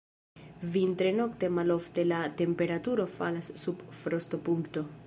Vintre 0.75 1.11
nokte 1.17 1.51
malofte 1.59 2.07
la 2.13 2.23
temperaturo 2.43 3.07
falas 3.21 3.53
sub 3.67 3.87
frostopunkto. 4.03 4.87